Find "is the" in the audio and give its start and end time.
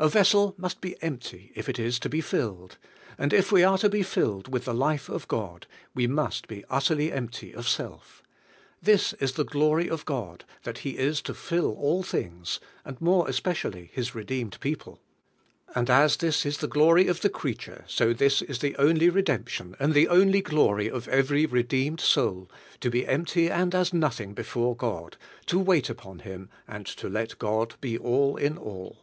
9.14-9.42, 16.46-16.68